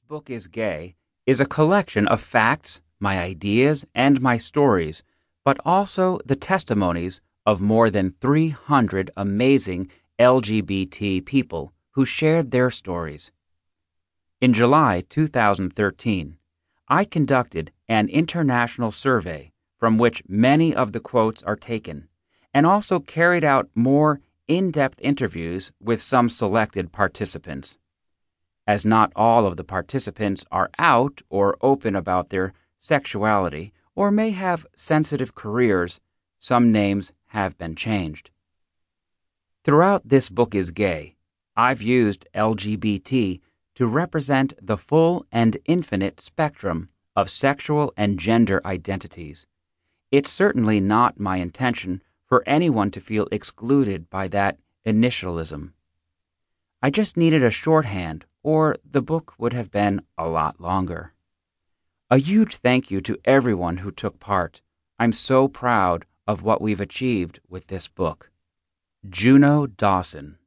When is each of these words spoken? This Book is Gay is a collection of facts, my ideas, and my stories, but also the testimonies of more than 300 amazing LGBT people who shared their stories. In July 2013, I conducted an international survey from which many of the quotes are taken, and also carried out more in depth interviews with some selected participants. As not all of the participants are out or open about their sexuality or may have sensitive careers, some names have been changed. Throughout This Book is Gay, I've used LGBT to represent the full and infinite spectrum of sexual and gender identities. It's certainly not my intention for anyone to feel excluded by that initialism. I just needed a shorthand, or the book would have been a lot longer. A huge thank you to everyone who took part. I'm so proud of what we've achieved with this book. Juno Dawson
This 0.00 0.16
Book 0.16 0.30
is 0.30 0.48
Gay 0.48 0.96
is 1.26 1.40
a 1.40 1.46
collection 1.46 2.08
of 2.08 2.20
facts, 2.20 2.80
my 2.98 3.20
ideas, 3.20 3.84
and 3.94 4.20
my 4.20 4.38
stories, 4.38 5.04
but 5.44 5.60
also 5.64 6.18
the 6.24 6.34
testimonies 6.34 7.20
of 7.46 7.60
more 7.60 7.90
than 7.90 8.14
300 8.20 9.10
amazing 9.16 9.88
LGBT 10.18 11.24
people 11.24 11.72
who 11.92 12.04
shared 12.04 12.50
their 12.50 12.70
stories. 12.70 13.30
In 14.40 14.52
July 14.52 15.04
2013, 15.08 16.38
I 16.88 17.04
conducted 17.04 17.70
an 17.88 18.08
international 18.08 18.90
survey 18.90 19.52
from 19.78 19.96
which 19.96 20.24
many 20.26 20.74
of 20.74 20.92
the 20.92 21.00
quotes 21.00 21.42
are 21.44 21.56
taken, 21.56 22.08
and 22.52 22.66
also 22.66 22.98
carried 22.98 23.44
out 23.44 23.68
more 23.76 24.20
in 24.48 24.72
depth 24.72 24.98
interviews 25.02 25.70
with 25.80 26.00
some 26.00 26.28
selected 26.28 26.90
participants. 26.90 27.78
As 28.70 28.86
not 28.86 29.10
all 29.16 29.46
of 29.46 29.56
the 29.56 29.64
participants 29.64 30.44
are 30.52 30.70
out 30.78 31.22
or 31.28 31.56
open 31.60 31.96
about 31.96 32.30
their 32.30 32.52
sexuality 32.78 33.72
or 33.96 34.12
may 34.12 34.30
have 34.30 34.64
sensitive 34.76 35.34
careers, 35.34 35.98
some 36.38 36.70
names 36.70 37.12
have 37.34 37.58
been 37.58 37.74
changed. 37.74 38.30
Throughout 39.64 40.08
This 40.08 40.28
Book 40.28 40.54
is 40.54 40.70
Gay, 40.70 41.16
I've 41.56 41.82
used 41.82 42.28
LGBT 42.32 43.40
to 43.74 43.86
represent 43.88 44.54
the 44.62 44.76
full 44.76 45.26
and 45.32 45.56
infinite 45.64 46.20
spectrum 46.20 46.90
of 47.16 47.28
sexual 47.28 47.92
and 47.96 48.20
gender 48.20 48.64
identities. 48.64 49.46
It's 50.12 50.30
certainly 50.30 50.78
not 50.78 51.18
my 51.18 51.38
intention 51.38 52.04
for 52.24 52.44
anyone 52.46 52.92
to 52.92 53.00
feel 53.00 53.26
excluded 53.32 54.08
by 54.08 54.28
that 54.28 54.58
initialism. 54.86 55.72
I 56.80 56.90
just 56.90 57.16
needed 57.16 57.42
a 57.42 57.50
shorthand, 57.50 58.26
or 58.42 58.76
the 58.84 59.02
book 59.02 59.34
would 59.38 59.52
have 59.52 59.70
been 59.70 60.02
a 60.18 60.28
lot 60.28 60.60
longer. 60.60 61.12
A 62.10 62.18
huge 62.18 62.56
thank 62.56 62.90
you 62.90 63.00
to 63.02 63.18
everyone 63.24 63.78
who 63.78 63.90
took 63.90 64.18
part. 64.18 64.62
I'm 64.98 65.12
so 65.12 65.46
proud 65.46 66.06
of 66.26 66.42
what 66.42 66.60
we've 66.60 66.80
achieved 66.80 67.40
with 67.48 67.68
this 67.68 67.88
book. 67.88 68.30
Juno 69.08 69.66
Dawson 69.66 70.38